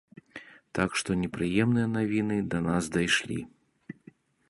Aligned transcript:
Так 0.79 0.89
што 1.01 1.17
непрыемныя 1.25 1.87
навіны 1.97 2.35
да 2.55 2.65
нас 2.71 2.83
дайшлі. 2.97 3.41